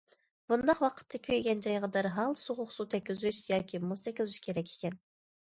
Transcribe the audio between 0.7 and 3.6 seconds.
ۋاقىتتا كۆيگەن جايغا دەرھال سوغۇق سۇ تەگكۈزۈش